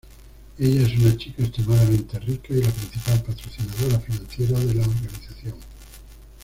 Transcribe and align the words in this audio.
Ella 0.57 0.81
es 0.81 0.97
una 0.97 1.15
chica 1.15 1.43
extremadamente 1.43 2.17
rica 2.17 2.55
y 2.55 2.63
la 2.63 2.71
principal 2.71 3.21
patrocinadora 3.21 3.99
financiera 3.99 4.57
de 4.59 4.73
la 4.73 4.81
organización. 4.81 5.53